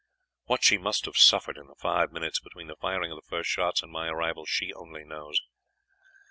[0.45, 3.51] What she must have suffered in the five minutes between the firing of the first
[3.51, 5.39] shots and my arrival, she only knows.